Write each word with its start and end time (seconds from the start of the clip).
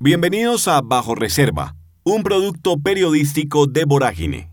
Bienvenidos 0.00 0.68
a 0.68 0.80
Bajo 0.80 1.16
Reserva, 1.16 1.74
un 2.04 2.22
producto 2.22 2.78
periodístico 2.78 3.66
de 3.66 3.84
Vorágine. 3.84 4.48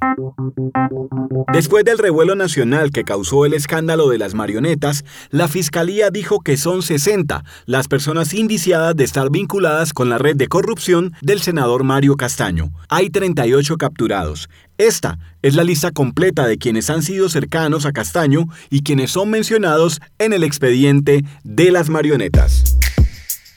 Después 1.54 1.86
del 1.86 2.00
revuelo 2.00 2.34
nacional 2.34 2.90
que 2.90 3.04
causó 3.04 3.46
el 3.46 3.54
escándalo 3.54 4.10
de 4.10 4.18
las 4.18 4.34
marionetas, 4.34 5.06
la 5.30 5.48
Fiscalía 5.48 6.10
dijo 6.10 6.40
que 6.40 6.58
son 6.58 6.82
60 6.82 7.44
las 7.68 7.88
personas 7.88 8.34
indiciadas 8.34 8.96
de 8.96 9.04
estar 9.04 9.30
vinculadas 9.30 9.94
con 9.94 10.10
la 10.10 10.18
red 10.18 10.36
de 10.36 10.48
corrupción 10.48 11.14
del 11.22 11.40
senador 11.42 11.84
Mario 11.84 12.16
Castaño. 12.16 12.72
Hay 12.90 13.12
38 13.12 13.78
capturados. 13.78 14.50
Esta 14.80 15.20
es 15.44 15.54
la 15.54 15.64
lista 15.64 15.92
completa 15.92 16.48
de 16.48 16.58
quienes 16.58 16.90
han 16.90 17.04
sido 17.04 17.30
cercanos 17.30 17.86
a 17.86 17.92
Castaño 17.92 18.48
y 18.72 18.82
quienes 18.82 19.12
son 19.12 19.30
mencionados 19.30 20.02
en 20.18 20.34
el 20.34 20.44
expediente 20.44 21.24
de 21.44 21.70
las 21.70 21.90
marionetas. 21.90 22.80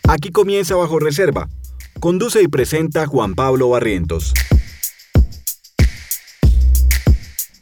Aquí 0.06 0.30
comienza 0.30 0.76
Bajo 0.76 0.98
Reserva 0.98 1.48
Conduce 2.00 2.40
y 2.40 2.46
presenta 2.46 3.06
Juan 3.06 3.34
Pablo 3.34 3.70
Barrientos. 3.70 4.32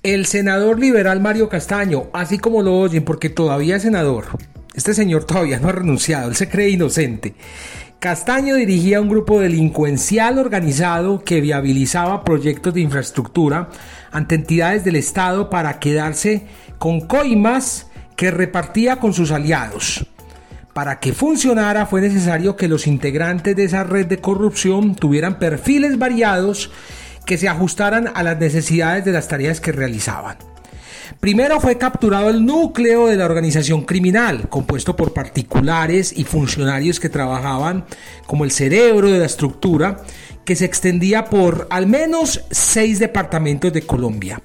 El 0.03 0.27
senador 0.27 0.79
liberal 0.79 1.21
Mario 1.21 1.49
Castaño, 1.49 2.09
así 2.13 2.39
como 2.39 2.61
lo 2.61 2.79
oyen, 2.79 3.03
porque 3.03 3.31
todavía 3.31 3.77
es 3.77 3.83
senador. 3.83 4.27
Este 4.75 4.93
señor 4.93 5.25
todavía 5.25 5.59
no 5.59 5.71
ha 5.71 5.73
renunciado, 5.73 6.29
él 6.29 6.37
se 6.37 6.51
cree 6.51 6.69
inocente. 6.69 7.35
Castaño 7.99 8.57
dirigía 8.57 9.01
un 9.01 9.09
grupo 9.09 9.41
delincuencial 9.41 10.39
organizado 10.39 11.25
que 11.25 11.41
viabilizaba 11.41 12.23
proyectos 12.23 12.75
de 12.75 12.83
infraestructura 12.83 13.71
ante 14.13 14.35
entidades 14.35 14.85
del 14.85 14.97
Estado 14.97 15.49
para 15.49 15.79
quedarse 15.81 16.47
con 16.79 17.01
coimas 17.01 17.87
que 18.17 18.31
repartía 18.31 18.97
con 18.97 19.15
sus 19.15 19.31
aliados. 19.31 20.07
Para 20.77 21.01
que 21.01 21.15
funcionara 21.15 21.87
fue 21.87 22.03
necesario 22.03 22.55
que 22.55 22.69
los 22.69 22.87
integrantes 22.87 23.57
de 23.57 23.65
esa 23.65 23.83
red 23.83 24.05
de 24.05 24.19
corrupción 24.19 24.95
tuvieran 24.95 25.39
perfiles 25.39 25.99
variados 25.99 26.71
que 27.25 27.39
se 27.39 27.49
ajustaran 27.49 28.11
a 28.15 28.23
las 28.23 28.39
necesidades 28.39 29.03
de 29.07 29.13
las 29.13 29.27
tareas 29.27 29.63
que 29.63 29.73
realizaban. 29.73 30.37
Primero 31.19 31.61
fue 31.61 31.79
capturado 31.79 32.29
el 32.29 32.45
núcleo 32.45 33.07
de 33.07 33.17
la 33.17 33.25
organización 33.25 33.87
criminal, 33.87 34.51
compuesto 34.51 34.95
por 34.95 35.15
particulares 35.15 36.13
y 36.15 36.25
funcionarios 36.25 37.01
que 37.01 37.09
trabajaban 37.09 37.87
como 38.27 38.45
el 38.45 38.51
cerebro 38.51 39.11
de 39.11 39.21
la 39.21 39.25
estructura, 39.25 40.03
que 40.45 40.57
se 40.57 40.67
extendía 40.67 41.25
por 41.25 41.69
al 41.71 41.87
menos 41.87 42.45
seis 42.51 42.99
departamentos 42.99 43.73
de 43.73 43.81
Colombia. 43.81 44.43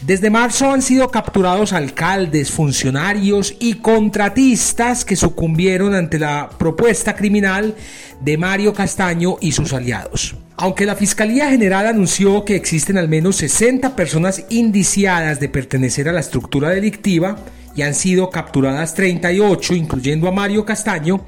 Desde 0.00 0.30
marzo 0.30 0.70
han 0.70 0.80
sido 0.80 1.10
capturados 1.10 1.72
alcaldes, 1.72 2.52
funcionarios 2.52 3.56
y 3.58 3.74
contratistas 3.74 5.04
que 5.04 5.16
sucumbieron 5.16 5.92
ante 5.92 6.20
la 6.20 6.50
propuesta 6.56 7.16
criminal 7.16 7.74
de 8.20 8.38
Mario 8.38 8.72
Castaño 8.72 9.38
y 9.40 9.50
sus 9.50 9.72
aliados. 9.72 10.36
Aunque 10.56 10.86
la 10.86 10.94
Fiscalía 10.94 11.50
General 11.50 11.84
anunció 11.84 12.44
que 12.44 12.54
existen 12.54 12.96
al 12.96 13.08
menos 13.08 13.36
60 13.36 13.96
personas 13.96 14.44
indiciadas 14.50 15.40
de 15.40 15.48
pertenecer 15.48 16.08
a 16.08 16.12
la 16.12 16.20
estructura 16.20 16.70
delictiva, 16.70 17.36
y 17.74 17.82
han 17.82 17.94
sido 17.94 18.30
capturadas 18.30 18.94
38, 18.94 19.74
incluyendo 19.74 20.26
a 20.26 20.32
Mario 20.32 20.64
Castaño, 20.64 21.24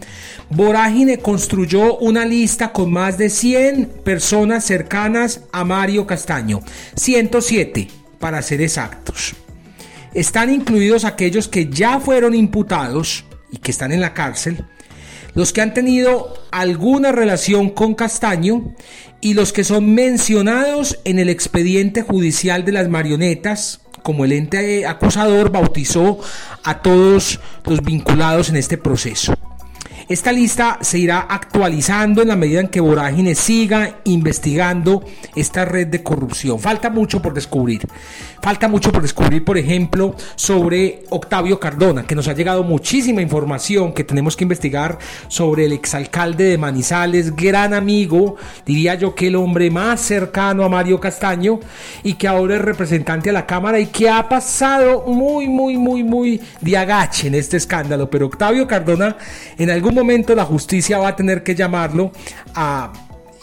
Vorágine 0.49 1.19
construyó 1.19 1.99
una 1.99 2.25
lista 2.25 2.73
con 2.73 2.93
más 2.93 3.19
de 3.19 3.31
100 3.31 3.87
personas 4.05 4.65
cercanas 4.65 5.43
a 5.53 5.65
Mario 5.65 6.09
Castaño, 6.09 6.61
107 6.97 8.00
para 8.21 8.41
ser 8.43 8.61
exactos. 8.61 9.35
Están 10.15 10.53
incluidos 10.53 11.05
aquellos 11.05 11.49
que 11.49 11.69
ya 11.69 11.99
fueron 11.99 12.35
imputados 12.35 13.25
y 13.51 13.59
que 13.59 13.73
están 13.73 13.91
en 13.91 14.01
la 14.01 14.15
cárcel, 14.15 14.65
los 15.35 15.53
que 15.53 15.61
han 15.61 15.75
tenido 15.75 16.35
alguna 16.53 17.11
relación 17.11 17.71
con 17.71 17.95
Castaño 17.95 18.75
y 19.21 19.35
los 19.35 19.53
que 19.53 19.65
son 19.65 19.95
mencionados 19.95 20.99
en 21.05 21.19
el 21.19 21.29
expediente 21.29 22.03
judicial 22.03 22.65
de 22.65 22.73
las 22.73 22.89
marionetas, 22.89 23.81
como 24.03 24.25
el 24.25 24.33
ente 24.33 24.87
acusador 24.87 25.51
bautizó 25.51 26.21
a 26.65 26.83
todos 26.83 27.41
los 27.65 27.83
vinculados 27.83 28.49
en 28.49 28.57
este 28.57 28.79
proceso. 28.79 29.35
Esta 30.11 30.33
lista 30.33 30.79
se 30.81 30.99
irá 30.99 31.21
actualizando 31.21 32.21
en 32.21 32.27
la 32.27 32.35
medida 32.35 32.59
en 32.59 32.67
que 32.67 32.81
Vorágine 32.81 33.37
siga 33.37 34.01
investigando 34.03 35.05
esta 35.37 35.65
red 35.65 35.87
de 35.87 36.03
corrupción. 36.03 36.59
Falta 36.59 36.91
mucho 36.91 37.23
por 37.23 37.33
descubrir. 37.33 37.87
Falta 38.43 38.67
mucho 38.67 38.91
por 38.91 39.03
descubrir, 39.03 39.45
por 39.45 39.57
ejemplo, 39.57 40.17
sobre 40.35 41.05
Octavio 41.11 41.61
Cardona, 41.61 42.09
que 42.09 42.17
nos 42.17 42.27
ha 42.27 42.33
llegado 42.33 42.65
muchísima 42.65 43.23
información 43.23 43.93
que 43.93 44.03
tenemos 44.03 44.35
que 44.35 44.43
investigar 44.43 44.99
sobre 45.29 45.67
el 45.67 45.73
exalcalde 45.73 46.43
de 46.43 46.59
Manizales, 46.59 47.37
gran 47.37 47.73
amigo, 47.73 48.35
diría 48.67 48.97
yo 48.97 49.15
que 49.15 49.29
el 49.29 49.37
hombre 49.37 49.71
más 49.71 50.01
cercano 50.01 50.65
a 50.65 50.69
Mario 50.69 50.99
Castaño 50.99 51.61
y 52.03 52.15
que 52.15 52.27
ahora 52.27 52.57
es 52.57 52.63
representante 52.63 53.31
a 53.31 53.33
la 53.33 53.47
Cámara 53.47 53.79
y 53.79 53.87
que 53.87 54.09
ha 54.09 54.29
pasado 54.29 55.05
muy, 55.07 55.47
muy, 55.47 55.77
muy, 55.77 56.03
muy 56.03 56.41
de 56.61 56.77
agache 56.77 57.29
en 57.29 57.37
este 57.37 57.59
escándalo. 57.59 58.11
Pero 58.11 58.27
Octavio 58.27 58.67
Cardona 58.67 59.17
en 59.57 59.71
algún 59.71 59.95
momento 59.95 60.00
la 60.35 60.45
justicia 60.45 60.99
va 60.99 61.09
a 61.09 61.17
tener 61.17 61.43
que 61.43 61.55
llamarlo 61.55 62.13
a 62.55 62.93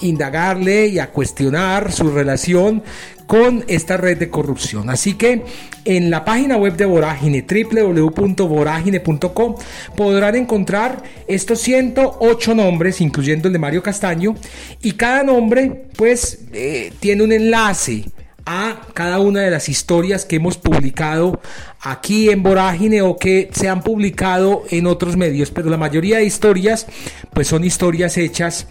indagarle 0.01 0.87
y 0.87 0.99
a 0.99 1.09
cuestionar 1.11 1.91
su 1.91 2.11
relación 2.11 2.83
con 3.25 3.63
esta 3.67 3.97
red 3.97 4.17
de 4.17 4.29
corrupción. 4.29 4.89
Así 4.89 5.15
que 5.15 5.43
en 5.85 6.09
la 6.09 6.25
página 6.25 6.57
web 6.57 6.75
de 6.77 6.85
Vorágine, 6.85 7.45
www.vorágine.com, 7.47 9.55
podrán 9.95 10.35
encontrar 10.35 11.03
estos 11.27 11.59
108 11.59 12.55
nombres, 12.55 13.01
incluyendo 13.01 13.47
el 13.47 13.53
de 13.53 13.59
Mario 13.59 13.83
Castaño, 13.83 14.33
y 14.81 14.93
cada 14.93 15.21
nombre 15.23 15.89
pues 15.95 16.45
eh, 16.53 16.91
tiene 16.99 17.23
un 17.23 17.33
enlace 17.33 18.05
a 18.47 18.79
cada 18.93 19.19
una 19.19 19.41
de 19.41 19.51
las 19.51 19.67
historias 19.67 20.23
que 20.23 20.37
hemos 20.37 20.57
publicado 20.57 21.41
aquí 21.81 22.29
en 22.29 22.41
Vorágine 22.43 23.01
o 23.01 23.17
que 23.17 23.49
se 23.51 23.67
han 23.67 23.83
publicado 23.83 24.63
en 24.71 24.87
otros 24.87 25.17
medios, 25.17 25.51
pero 25.51 25.69
la 25.69 25.75
mayoría 25.75 26.17
de 26.17 26.23
historias 26.23 26.87
pues 27.33 27.47
son 27.49 27.65
historias 27.65 28.17
hechas 28.17 28.67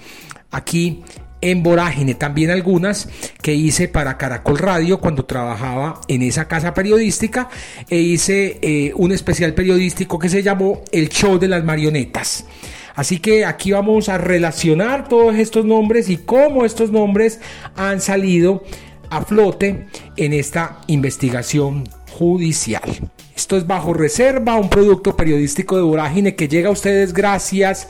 aquí 0.50 1.04
en 1.42 1.62
Vorágine, 1.62 2.14
también 2.14 2.50
algunas 2.50 3.10
que 3.42 3.54
hice 3.54 3.86
para 3.86 4.16
Caracol 4.16 4.56
Radio 4.56 4.98
cuando 4.98 5.26
trabajaba 5.26 6.00
en 6.08 6.22
esa 6.22 6.48
casa 6.48 6.72
periodística 6.72 7.50
e 7.90 7.98
hice 7.98 8.58
eh, 8.62 8.92
un 8.96 9.12
especial 9.12 9.52
periodístico 9.52 10.18
que 10.18 10.30
se 10.30 10.42
llamó 10.42 10.82
El 10.90 11.10
Show 11.10 11.38
de 11.38 11.48
las 11.48 11.62
Marionetas. 11.64 12.46
Así 12.94 13.18
que 13.18 13.44
aquí 13.44 13.72
vamos 13.72 14.08
a 14.08 14.16
relacionar 14.16 15.06
todos 15.06 15.36
estos 15.36 15.66
nombres 15.66 16.08
y 16.08 16.16
cómo 16.16 16.64
estos 16.64 16.90
nombres 16.90 17.40
han 17.76 18.00
salido 18.00 18.64
a 19.10 19.22
flote 19.22 19.86
en 20.16 20.32
esta 20.32 20.80
investigación 20.86 21.84
judicial. 22.10 22.82
Esto 23.34 23.56
es 23.56 23.66
Bajo 23.66 23.92
Reserva, 23.92 24.56
un 24.56 24.70
producto 24.70 25.16
periodístico 25.16 25.76
de 25.76 25.82
Vorágine 25.82 26.34
que 26.34 26.48
llega 26.48 26.68
a 26.68 26.72
ustedes 26.72 27.12
gracias 27.12 27.88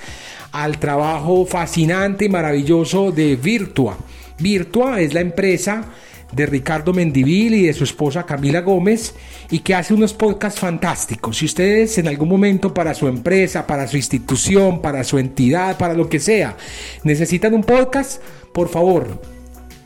al 0.52 0.78
trabajo 0.78 1.46
fascinante 1.46 2.24
y 2.24 2.28
maravilloso 2.28 3.12
de 3.12 3.36
Virtua. 3.36 3.96
Virtua 4.38 5.00
es 5.00 5.14
la 5.14 5.20
empresa 5.20 5.84
de 6.32 6.46
Ricardo 6.46 6.92
Mendivil 6.92 7.54
y 7.54 7.62
de 7.66 7.72
su 7.72 7.84
esposa 7.84 8.26
Camila 8.26 8.60
Gómez 8.60 9.14
y 9.50 9.60
que 9.60 9.74
hace 9.74 9.94
unos 9.94 10.12
podcasts 10.12 10.60
fantásticos. 10.60 11.38
Si 11.38 11.44
ustedes 11.44 11.96
en 11.98 12.08
algún 12.08 12.28
momento 12.28 12.74
para 12.74 12.94
su 12.94 13.06
empresa, 13.06 13.66
para 13.66 13.86
su 13.86 13.96
institución, 13.96 14.82
para 14.82 15.04
su 15.04 15.18
entidad, 15.18 15.78
para 15.78 15.94
lo 15.94 16.08
que 16.08 16.18
sea, 16.18 16.56
necesitan 17.04 17.54
un 17.54 17.62
podcast, 17.62 18.20
por 18.52 18.68
favor, 18.68 19.35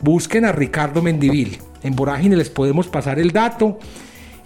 busquen 0.01 0.45
a 0.45 0.53
Ricardo 0.53 1.03
Mendivil. 1.03 1.59
En 1.83 1.97
Vorágine 1.97 2.37
les 2.37 2.51
podemos 2.51 2.87
pasar 2.89 3.19
el 3.19 3.33
dato. 3.33 3.79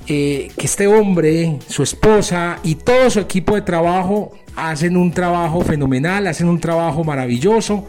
Eh, 0.06 0.52
que 0.58 0.66
este 0.66 0.86
hombre, 0.86 1.58
su 1.66 1.82
esposa 1.82 2.58
y 2.62 2.74
todo 2.74 3.08
su 3.08 3.20
equipo 3.20 3.54
de 3.54 3.62
trabajo 3.62 4.32
hacen 4.54 4.98
un 4.98 5.12
trabajo 5.12 5.62
fenomenal, 5.62 6.26
hacen 6.26 6.46
un 6.48 6.60
trabajo 6.60 7.04
maravilloso. 7.04 7.86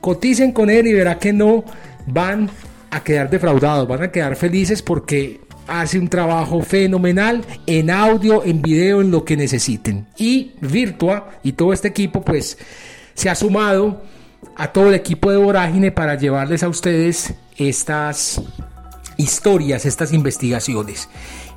Coticen 0.00 0.52
con 0.52 0.70
él 0.70 0.86
y 0.86 0.94
verá 0.94 1.18
que 1.18 1.32
no 1.32 1.64
van 2.06 2.48
a 2.90 3.04
quedar 3.04 3.30
defraudados, 3.30 3.86
van 3.86 4.02
a 4.02 4.10
quedar 4.10 4.34
felices 4.36 4.82
porque 4.82 5.40
hace 5.68 5.98
un 5.98 6.08
trabajo 6.08 6.62
fenomenal 6.62 7.44
en 7.66 7.90
audio, 7.90 8.44
en 8.44 8.62
video, 8.62 9.00
en 9.00 9.10
lo 9.10 9.24
que 9.24 9.36
necesiten. 9.36 10.06
Y 10.16 10.52
Virtua 10.60 11.30
y 11.42 11.52
todo 11.52 11.72
este 11.72 11.88
equipo 11.88 12.22
pues 12.22 12.58
se 13.14 13.30
ha 13.30 13.34
sumado 13.34 14.02
a 14.56 14.72
todo 14.72 14.88
el 14.88 14.94
equipo 14.94 15.30
de 15.30 15.36
Vorágine 15.36 15.92
para 15.92 16.16
llevarles 16.16 16.62
a 16.62 16.68
ustedes 16.68 17.34
estas 17.56 18.40
historias 19.18 19.84
estas 19.84 20.14
investigaciones. 20.14 21.10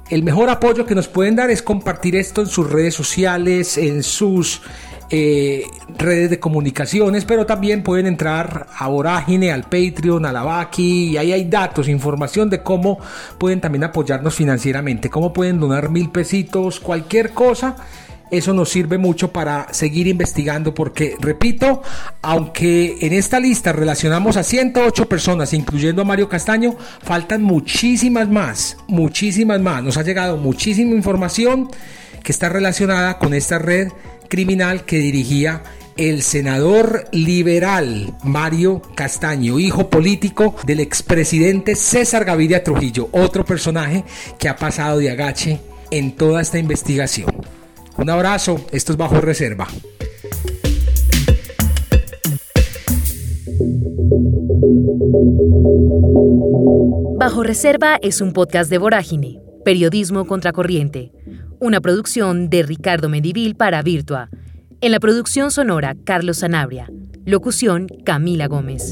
El 0.10 0.24
mejor 0.24 0.50
apoyo 0.50 0.86
que 0.86 0.96
nos 0.96 1.08
pueden 1.08 1.38
dar 1.38 1.50
es 1.50 1.64
compartir 1.64 2.18
esto 2.18 2.42
en 2.42 2.48
sus 2.48 2.70
redes 2.70 2.94
sociales, 2.94 3.78
en 3.78 4.04
sus 4.04 4.62
eh, 5.10 5.66
redes 5.98 6.30
de 6.30 6.40
comunicaciones, 6.40 7.24
pero 7.24 7.46
también 7.46 7.84
pueden 7.84 8.08
entrar 8.08 8.68
a 8.78 8.88
Vorágine, 8.88 9.54
al 9.54 9.64
Patreon, 9.64 10.26
a 10.26 10.34
la 10.34 10.44
Baki, 10.44 11.12
y 11.12 11.18
ahí 11.18 11.32
hay 11.32 11.46
datos, 11.46 11.88
información 11.88 12.50
de 12.50 12.62
cómo 12.62 13.00
pueden 13.38 13.62
también 13.62 13.86
apoyarnos 13.86 14.36
financieramente, 14.36 15.10
cómo 15.10 15.32
pueden 15.32 15.60
donar 15.60 15.90
mil 15.90 16.10
pesitos, 16.10 16.80
cualquier 16.80 17.32
cosa. 17.32 17.78
Eso 18.32 18.54
nos 18.54 18.70
sirve 18.70 18.98
mucho 18.98 19.34
para 19.34 19.68
seguir 19.74 20.08
investigando 20.08 20.74
porque, 20.74 21.16
repito, 21.20 21.82
aunque 22.22 22.98
en 23.02 23.12
esta 23.12 23.40
lista 23.42 23.74
relacionamos 23.74 24.38
a 24.38 24.44
108 24.44 25.10
personas, 25.10 25.54
incluyendo 25.54 26.02
a 26.02 26.06
Mario 26.06 26.30
Castaño, 26.30 26.76
faltan 27.04 27.44
muchísimas 27.44 28.30
más, 28.30 28.78
muchísimas 28.88 29.60
más. 29.60 29.84
Nos 29.84 29.98
ha 29.98 30.04
llegado 30.04 30.38
muchísima 30.38 30.96
información 30.96 31.70
que 32.24 32.32
está 32.32 32.48
relacionada 32.48 33.20
con 33.20 33.34
esta 33.34 33.60
red 33.60 33.90
criminal 34.30 34.86
que 34.86 34.98
dirigía 34.98 35.64
el 35.98 36.22
senador 36.24 37.10
liberal 37.12 38.16
Mario 38.24 38.82
Castaño, 38.96 39.60
hijo 39.60 39.90
político 39.90 40.56
del 40.66 40.80
expresidente 40.80 41.76
César 41.76 42.24
Gaviria 42.24 42.64
Trujillo, 42.64 43.10
otro 43.12 43.44
personaje 43.44 44.06
que 44.40 44.48
ha 44.48 44.56
pasado 44.56 45.00
de 45.00 45.12
agache 45.12 45.60
en 45.92 46.14
toda 46.16 46.42
esta 46.42 46.58
investigación. 46.60 47.30
Un 48.02 48.10
abrazo, 48.10 48.66
esto 48.72 48.92
es 48.92 48.98
Bajo 48.98 49.22
Reserva. 49.22 49.68
Bajo 57.18 57.44
Reserva 57.44 57.98
es 58.02 58.20
un 58.22 58.34
podcast 58.34 58.70
de 58.70 58.80
Vorágine, 58.80 59.40
Periodismo 59.64 60.26
Contracorriente 60.26 61.12
una 61.62 61.80
producción 61.80 62.50
de 62.50 62.64
Ricardo 62.64 63.08
Medivil 63.08 63.56
para 63.56 63.84
Virtua. 63.84 64.32
En 64.82 64.92
la 64.92 65.00
producción 65.00 65.52
sonora, 65.52 65.96
Carlos 66.06 66.38
Sanabria. 66.38 66.90
Locución, 67.24 67.88
Camila 68.04 68.48
Gómez. 68.48 68.92